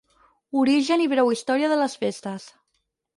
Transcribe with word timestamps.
Origen 0.61 1.03
i 1.05 1.09
breu 1.11 1.29
història 1.35 1.69
de 1.73 1.77
les 1.83 1.97
festes. 2.05 2.49